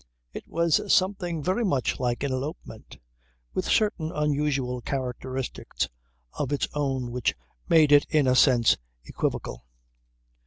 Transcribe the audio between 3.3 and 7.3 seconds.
with certain unusual characteristics of its own